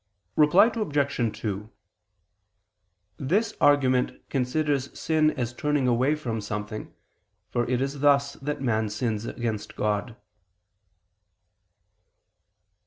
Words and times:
Reply 0.35 0.71
Obj. 0.73 1.37
2: 1.41 1.69
This 3.17 3.53
argument 3.61 4.27
considers 4.31 4.99
sin 4.99 5.29
as 5.29 5.53
turning 5.53 5.87
away 5.87 6.15
from 6.15 6.41
something, 6.41 6.91
for 7.51 7.69
it 7.69 7.81
is 7.81 7.99
thus 7.99 8.33
that 8.41 8.63
man 8.63 8.89
sins 8.89 9.27
against 9.27 9.75
God. 9.75 10.15